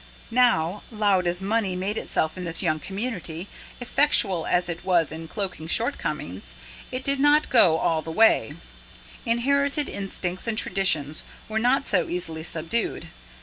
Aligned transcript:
Now, 0.31 0.81
loud 0.89 1.27
as 1.27 1.43
money 1.43 1.75
made 1.75 1.95
itself 1.95 2.35
in 2.35 2.43
this 2.43 2.63
young 2.63 2.79
community, 2.79 3.47
effectual 3.79 4.47
as 4.47 4.67
it 4.67 4.83
was 4.83 5.11
in 5.11 5.27
cloaking 5.27 5.67
shortcomings, 5.67 6.55
it 6.91 7.03
did 7.03 7.19
not 7.19 7.51
go 7.51 7.77
all 7.77 8.01
the 8.01 8.09
way: 8.09 8.53
inherited 9.27 9.87
instincts 9.89 10.47
and 10.47 10.57
traditions 10.57 11.23
were 11.47 11.59
not 11.59 11.85
so 11.85 12.09
easily 12.09 12.41
subdued. 12.41 13.09